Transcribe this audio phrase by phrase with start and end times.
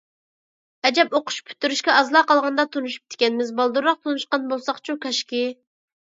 [0.87, 5.43] ئەجەب ئوقۇش پۈتتۈرۈشكە ئازلا قالغاندا تونۇشۇپتىكەنمىز، بالدۇرراق تونۇشقان بولساقچۇ كاشكى!